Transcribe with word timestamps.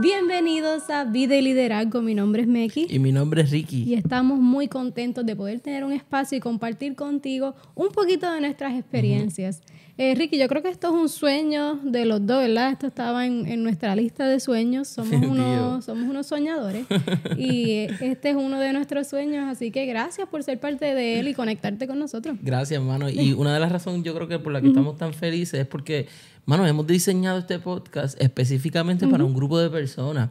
Bienvenidos 0.00 0.90
a 0.90 1.02
Vida 1.02 1.34
y 1.34 1.42
Liderazgo. 1.42 2.02
Mi 2.02 2.14
nombre 2.14 2.42
es 2.42 2.46
Meki. 2.46 2.86
Y 2.88 3.00
mi 3.00 3.10
nombre 3.10 3.42
es 3.42 3.50
Ricky. 3.50 3.82
Y 3.82 3.94
estamos 3.94 4.38
muy 4.38 4.68
contentos 4.68 5.26
de 5.26 5.34
poder 5.34 5.58
tener 5.58 5.82
un 5.82 5.90
espacio 5.92 6.38
y 6.38 6.40
compartir 6.40 6.94
contigo 6.94 7.56
un 7.74 7.88
poquito 7.88 8.30
de 8.30 8.40
nuestras 8.40 8.78
experiencias. 8.78 9.60
Eh, 10.00 10.14
Ricky, 10.14 10.38
yo 10.38 10.46
creo 10.46 10.62
que 10.62 10.68
esto 10.68 10.86
es 10.86 10.94
un 10.94 11.08
sueño 11.08 11.80
de 11.82 12.04
los 12.04 12.24
dos, 12.24 12.38
¿verdad? 12.38 12.70
Esto 12.70 12.86
estaba 12.86 13.26
en, 13.26 13.64
nuestra 13.64 13.96
lista 13.96 14.28
de 14.28 14.38
sueños. 14.38 14.86
Somos 14.98 15.26
unos, 15.26 15.84
somos 15.84 16.08
unos 16.08 16.28
soñadores. 16.28 16.86
y 17.36 17.88
este 18.00 18.30
es 18.30 18.36
uno 18.36 18.60
de 18.60 18.72
nuestros 18.72 19.08
sueños. 19.08 19.46
Así 19.48 19.72
que 19.72 19.86
gracias 19.86 20.28
por 20.28 20.44
ser 20.44 20.60
parte 20.60 20.94
de 20.94 21.18
él 21.18 21.26
y 21.26 21.34
conectarte 21.34 21.88
con 21.88 21.98
nosotros. 21.98 22.36
Gracias, 22.40 22.78
hermano. 22.80 23.10
Y 23.10 23.32
una 23.36 23.52
de 23.52 23.58
las 23.58 23.72
razones 23.72 24.04
yo 24.04 24.14
creo 24.14 24.28
que 24.28 24.38
por 24.38 24.52
la 24.52 24.60
que 24.60 24.68
estamos 24.68 24.96
tan 24.96 25.12
felices 25.12 25.58
es 25.58 25.66
porque, 25.66 26.06
mano, 26.46 26.64
hemos 26.64 26.86
diseñado 26.86 27.40
este 27.40 27.58
podcast 27.58 28.20
específicamente 28.22 29.08
para 29.08 29.24
un 29.24 29.34
grupo 29.34 29.58
de 29.58 29.68
personas. 29.68 30.30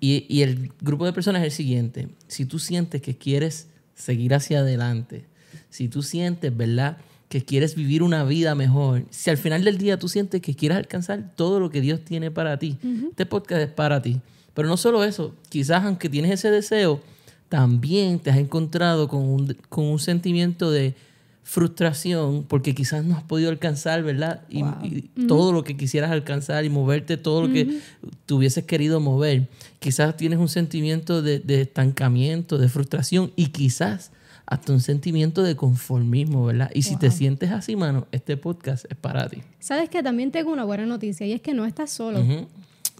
y, 0.00 0.26
y 0.28 0.42
el 0.42 0.72
grupo 0.80 1.06
de 1.06 1.12
personas 1.12 1.42
es 1.42 1.46
el 1.46 1.52
siguiente. 1.52 2.08
Si 2.26 2.44
tú 2.44 2.58
sientes 2.58 3.00
que 3.00 3.16
quieres 3.16 3.68
seguir 3.94 4.34
hacia 4.34 4.58
adelante, 4.58 5.26
si 5.70 5.88
tú 5.88 6.02
sientes, 6.02 6.56
¿verdad? 6.56 6.98
Que 7.28 7.44
quieres 7.44 7.74
vivir 7.74 8.02
una 8.02 8.24
vida 8.24 8.54
mejor, 8.54 9.04
si 9.10 9.30
al 9.30 9.38
final 9.38 9.64
del 9.64 9.78
día 9.78 9.98
tú 9.98 10.08
sientes 10.08 10.40
que 10.40 10.54
quieres 10.54 10.78
alcanzar 10.78 11.32
todo 11.34 11.58
lo 11.58 11.70
que 11.70 11.80
Dios 11.80 12.00
tiene 12.04 12.30
para 12.30 12.58
ti, 12.58 12.76
este 13.10 13.26
podcast 13.26 13.62
es 13.62 13.70
para 13.70 14.02
ti. 14.02 14.20
Pero 14.54 14.68
no 14.68 14.76
solo 14.76 15.02
eso, 15.02 15.34
quizás 15.48 15.84
aunque 15.84 16.08
tienes 16.08 16.30
ese 16.30 16.50
deseo, 16.50 17.00
también 17.48 18.20
te 18.20 18.30
has 18.30 18.38
encontrado 18.38 19.08
con 19.08 19.22
un, 19.22 19.56
con 19.68 19.84
un 19.84 19.98
sentimiento 19.98 20.70
de 20.70 20.94
frustración 21.44 22.44
porque 22.48 22.74
quizás 22.74 23.04
no 23.04 23.16
has 23.16 23.22
podido 23.22 23.50
alcanzar, 23.50 24.02
¿verdad? 24.02 24.42
Y, 24.48 24.62
todo 25.26 25.52
lo 25.52 25.62
que 25.62 25.76
quisieras 25.76 26.10
alcanzar 26.10 26.64
y 26.64 26.70
moverte 26.70 27.16
todo 27.16 27.46
lo 27.46 27.52
que 27.52 27.80
hubieses 28.30 28.64
querido 28.64 28.98
mover. 28.98 29.48
Quizás 29.78 30.16
tienes 30.16 30.38
un 30.38 30.48
sentimiento 30.48 31.22
de, 31.22 31.38
de 31.38 31.60
estancamiento, 31.60 32.58
de 32.58 32.68
frustración 32.68 33.32
y 33.36 33.48
quizás 33.48 34.10
hasta 34.46 34.72
un 34.72 34.80
sentimiento 34.80 35.42
de 35.42 35.56
conformismo, 35.56 36.46
¿verdad? 36.46 36.70
Y 36.74 36.82
si 36.82 36.96
te 36.96 37.10
sientes 37.10 37.50
así, 37.50 37.76
mano, 37.76 38.06
este 38.12 38.36
podcast 38.36 38.84
es 38.90 38.96
para 38.96 39.28
ti. 39.28 39.38
Sabes 39.58 39.88
que 39.88 40.02
también 40.02 40.30
tengo 40.30 40.52
una 40.52 40.64
buena 40.64 40.84
noticia 40.86 41.26
y 41.26 41.32
es 41.32 41.40
que 41.40 41.54
no 41.54 41.64
estás 41.64 41.90
solo. 41.90 42.22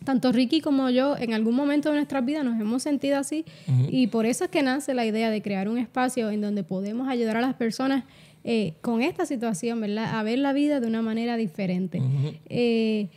Tanto 0.05 0.33
Ricky 0.33 0.61
como 0.61 0.91
yo 0.91 1.17
en 1.17 1.33
algún 1.35 1.55
momento 1.55 1.91
de 1.91 1.97
nuestras 1.97 2.25
vidas 2.25 2.45
nos 2.45 2.61
hemos 2.61 2.83
sentido 2.83 3.19
así 3.19 3.45
y 3.89 4.09
por 4.09 4.27
eso 4.27 4.45
es 4.45 4.51
que 4.51 4.63
nace 4.63 4.95
la 4.95 5.07
idea 5.07 5.31
de 5.31 5.41
crear 5.43 5.69
un 5.69 5.79
espacio 5.79 6.31
en 6.31 6.41
donde 6.41 6.63
podemos 6.63 7.09
ayudar 7.09 7.37
a 7.37 7.41
las 7.41 7.55
personas 7.55 8.05
eh, 8.43 8.75
con 8.83 9.01
esta 9.01 9.25
situación, 9.25 9.81
¿verdad? 9.81 10.19
A 10.19 10.23
ver 10.23 10.39
la 10.39 10.53
vida 10.53 10.81
de 10.81 10.87
una 10.87 11.01
manera 11.01 11.37
diferente. 11.37 12.03
Eh, 12.49 13.09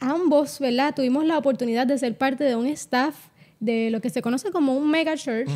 ambos, 0.00 0.58
¿verdad? 0.58 0.94
Tuvimos 0.94 1.26
la 1.26 1.36
oportunidad 1.36 1.86
de 1.86 1.98
ser 1.98 2.16
parte 2.16 2.44
de 2.44 2.56
un 2.56 2.66
staff 2.66 3.14
de 3.60 3.90
lo 3.90 4.00
que 4.00 4.08
se 4.08 4.22
conoce 4.22 4.50
como 4.50 4.74
un 4.74 4.90
mega 4.90 5.16
church. 5.16 5.48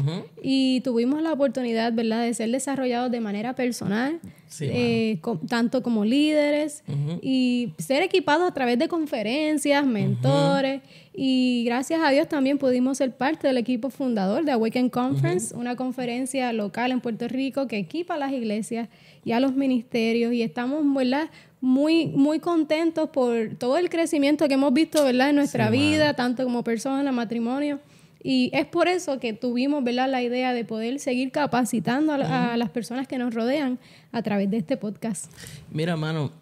Y 0.42 0.80
tuvimos 0.83 1.22
la 1.22 1.33
oportunidad, 1.33 1.92
¿verdad?, 1.92 2.22
de 2.22 2.34
ser 2.34 2.50
desarrollados 2.50 3.10
de 3.10 3.20
manera 3.20 3.55
personal, 3.55 4.20
eh, 4.60 5.19
tanto 5.48 5.83
como 5.83 6.05
líderes 6.05 6.84
y 7.22 7.72
ser 7.78 8.02
equipados 8.02 8.47
a 8.47 8.52
través 8.52 8.78
de 8.78 8.88
conferencias, 8.88 9.86
mentores. 9.86 10.82
Y 11.16 11.62
gracias 11.64 12.00
a 12.05 12.10
Dios 12.10 12.28
también 12.28 12.59
pudimos 12.59 12.98
ser 12.98 13.16
parte 13.16 13.47
del 13.47 13.56
equipo 13.56 13.88
fundador 13.88 14.44
de 14.44 14.53
Awaken 14.53 14.91
Conference, 14.91 15.54
una 15.56 15.75
conferencia 15.76 16.53
local 16.53 16.92
en 16.92 17.00
Puerto 17.00 17.26
Rico 17.28 17.69
que 17.69 17.78
equipa 17.78 18.15
a 18.15 18.19
las 18.19 18.32
iglesias 18.32 18.88
y 19.25 19.32
a 19.32 19.41
los 19.41 19.54
ministerios. 19.54 20.32
Y 20.34 20.42
estamos, 20.42 20.82
¿verdad?, 20.94 21.31
muy, 21.60 22.09
muy 22.09 22.41
contentos 22.41 23.09
por 23.09 23.54
todo 23.56 23.78
el 23.78 23.88
crecimiento 23.88 24.47
que 24.48 24.54
hemos 24.54 24.75
visto, 24.75 25.03
¿verdad?, 25.03 25.31
en 25.31 25.36
nuestra 25.36 25.71
vida, 25.71 26.12
tanto 26.12 26.44
como 26.44 26.62
persona, 26.62 27.10
matrimonio. 27.10 27.81
Y 28.26 28.50
es 28.54 28.64
por 28.64 28.88
eso 28.88 29.20
que 29.20 29.34
tuvimos 29.34 29.84
¿verdad? 29.84 30.10
la 30.10 30.22
idea 30.22 30.54
de 30.54 30.64
poder 30.64 30.98
seguir 30.98 31.30
capacitando 31.30 32.14
a, 32.14 32.56
las 32.56 32.70
personas 32.70 33.06
que 33.06 33.18
nos 33.18 33.34
rodean 33.34 33.78
a 34.12 34.22
través 34.22 34.50
de 34.50 34.56
este 34.56 34.78
podcast. 34.78 35.30
Mira, 35.70 35.94
mano, 35.94 36.32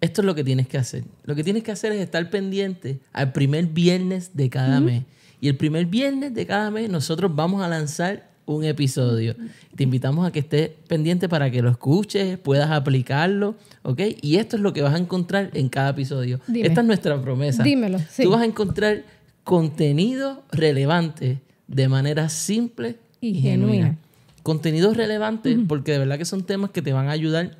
esto 0.00 0.22
es 0.22 0.24
lo 0.24 0.34
que 0.34 0.42
tienes 0.42 0.66
que 0.68 0.78
hacer. 0.78 1.04
Lo 1.24 1.34
que 1.34 1.44
tienes 1.44 1.62
que 1.62 1.70
hacer 1.70 1.92
es 1.92 2.00
estar 2.00 2.30
pendiente 2.30 2.98
al 3.12 3.32
primer 3.32 3.66
viernes 3.66 4.30
de 4.34 4.48
cada 4.48 4.80
mes. 4.80 5.02
Y 5.38 5.48
el 5.48 5.56
primer 5.58 5.84
viernes 5.84 6.32
de 6.32 6.46
cada 6.46 6.70
mes 6.70 6.88
nosotros 6.88 7.30
vamos 7.36 7.62
a 7.62 7.68
lanzar 7.68 8.26
un 8.46 8.64
episodio. 8.64 9.36
Te 9.76 9.82
invitamos 9.82 10.26
a 10.26 10.32
que 10.32 10.38
estés 10.38 10.70
pendiente 10.88 11.28
para 11.28 11.50
que 11.50 11.60
lo 11.60 11.68
escuches, 11.68 12.38
puedas 12.38 12.70
aplicarlo, 12.70 13.54
¿ok? 13.82 14.00
Y 14.22 14.36
esto 14.36 14.56
es 14.56 14.62
lo 14.62 14.72
que 14.72 14.80
vas 14.80 14.94
a 14.94 14.98
encontrar 14.98 15.50
en 15.52 15.68
cada 15.68 15.90
episodio. 15.90 16.40
Esta 16.54 16.80
es 16.80 16.86
nuestra 16.86 17.20
promesa. 17.20 17.62
Dímelo. 17.62 17.98
Tú 18.22 18.30
vas 18.30 18.40
a 18.40 18.46
encontrar 18.46 19.04
contenido 19.48 20.42
relevante 20.52 21.40
de 21.68 21.88
manera 21.88 22.28
simple 22.28 22.98
y, 23.18 23.40
genuina. 23.40 23.96
Contenido 24.42 24.92
relevante 24.92 25.58
porque 25.66 25.92
de 25.92 26.00
verdad 26.00 26.18
que 26.18 26.26
son 26.26 26.44
temas 26.44 26.68
que 26.68 26.82
te 26.82 26.92
van 26.92 27.08
a 27.08 27.12
ayudar 27.12 27.56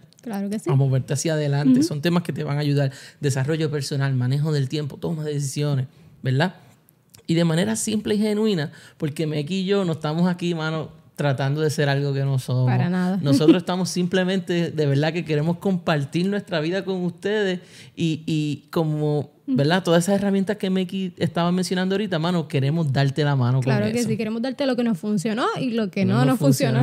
a 0.66 0.74
moverte 0.74 1.14
hacia 1.14 1.32
adelante. 1.32 1.82
Son 1.82 2.02
temas 2.02 2.24
que 2.24 2.34
te 2.34 2.44
van 2.44 2.58
a 2.58 2.60
ayudar. 2.60 2.92
Desarrollo 3.20 3.70
personal, 3.70 4.12
manejo 4.14 4.52
del 4.52 4.68
tiempo, 4.68 4.98
toma 4.98 5.24
de 5.24 5.32
decisiones, 5.32 5.86
¿verdad? 6.22 6.56
Y 7.26 7.32
de 7.32 7.44
manera 7.46 7.74
simple 7.74 8.16
y 8.16 8.18
genuina, 8.18 8.70
porque 8.98 9.26
Meki 9.26 9.60
y 9.60 9.64
yo 9.64 9.86
no 9.86 9.92
estamos 9.92 10.28
aquí, 10.28 10.54
mano, 10.54 10.90
tratando 11.16 11.62
de 11.62 11.70
ser 11.70 11.88
algo 11.88 12.12
que 12.12 12.22
no 12.22 12.38
somos. 12.38 12.66
Para 12.66 12.90
nada. 12.90 13.16
Nosotros 13.22 13.56
estamos 13.56 13.88
simplemente, 13.88 14.72
de 14.72 14.86
verdad, 14.86 15.14
que 15.14 15.24
queremos 15.24 15.56
compartir 15.56 16.28
nuestra 16.28 16.60
vida 16.60 16.84
con 16.84 17.02
ustedes 17.02 17.60
y, 17.96 18.24
y 18.26 18.68
como 18.70 19.37
¿verdad? 19.56 19.82
Todas 19.82 20.04
esas 20.04 20.16
herramientas 20.16 20.58
que 20.58 20.68
Meki 20.68 21.12
estaba 21.16 21.50
mencionando 21.50 21.94
ahorita, 21.94 22.18
mano, 22.18 22.48
queremos 22.48 22.92
darte 22.92 23.24
la 23.24 23.34
mano 23.34 23.60
claro 23.60 23.90
que 23.90 24.02
sí, 24.02 24.16
queremos 24.16 24.42
darte 24.42 24.66
lo 24.66 24.76
que 24.76 24.84
nos 24.84 24.98
funcionó 24.98 25.46
y 25.58 25.70
lo 25.70 25.90
que 25.90 26.04
no, 26.04 26.24
nos 26.24 26.38
funcionó. 26.38 26.80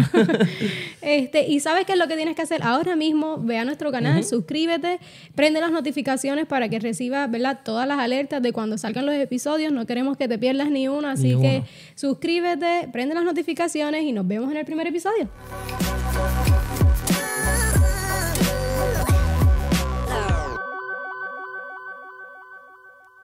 este, 1.02 1.48
y 1.48 1.60
sabes 1.60 1.86
qué 1.86 1.94
es 1.94 2.00
lo 2.00 2.08
que 2.08 2.16
tienes 2.16 2.36
que 2.36 2.42
hacer 2.42 2.64
ahora 2.64 2.96
mismo, 2.96 3.38
ve 3.38 3.60
a 3.60 3.66
nuestro 3.66 3.92
canal, 3.92 4.24
suscríbete, 4.24 5.00
prende 5.36 5.62
las 5.62 5.72
notificaciones 5.72 6.48
para 6.48 6.68
que 6.68 6.80
recibas, 6.80 7.30
¿verdad? 7.30 7.60
Todas 7.64 7.88
las 7.88 8.00
alertas 8.00 8.42
de 8.42 8.52
cuando 8.52 8.78
salgan 8.78 9.06
los 9.06 9.16
episodios, 9.16 9.72
no 9.72 9.86
queremos 9.86 10.18
que 10.18 10.28
te 10.28 10.40
pierdas 10.40 10.72
ni 10.72 10.88
uno, 10.88 11.08
así 11.08 11.36
que 11.40 11.64
suscríbete, 11.96 12.90
prende 12.92 13.14
las 13.14 13.24
notificaciones 13.24 14.04
y 14.04 14.12
nos 14.12 14.28
vemos 14.28 14.52
en 14.52 14.58
el 14.58 14.66
primer 14.66 14.88
episodio. 14.88 15.30